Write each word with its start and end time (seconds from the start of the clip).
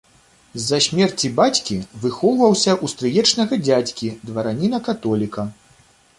З-за 0.61 0.77
смерці 0.85 1.29
бацькі 1.39 1.77
выхоўваўся 2.05 2.71
ў 2.73 2.85
стрыечнага 2.95 3.53
дзядзькі, 3.69 4.11
двараніна-католіка. 4.33 5.49